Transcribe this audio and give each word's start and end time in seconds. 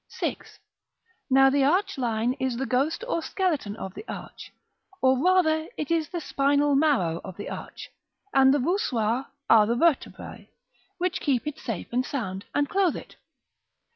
§VI. 0.19 0.37
Now 1.29 1.51
the 1.51 1.63
arch 1.63 1.95
line 1.95 2.33
is 2.39 2.57
the 2.57 2.65
ghost 2.65 3.03
or 3.07 3.21
skeleton 3.21 3.75
of 3.75 3.93
the 3.93 4.03
arch; 4.07 4.51
or 4.99 5.23
rather 5.23 5.67
it 5.77 5.91
is 5.91 6.09
the 6.09 6.19
spinal 6.19 6.73
marrow 6.73 7.21
of 7.23 7.37
the 7.37 7.51
arch, 7.51 7.91
and 8.33 8.51
the 8.51 8.57
voussoirs 8.57 9.25
are 9.47 9.67
the 9.67 9.75
vertebræ, 9.75 10.47
which 10.97 11.21
keep 11.21 11.45
it 11.45 11.59
safe 11.59 11.93
and 11.93 12.03
sound, 12.03 12.45
and 12.55 12.67
clothe 12.67 12.95
it. 12.95 13.17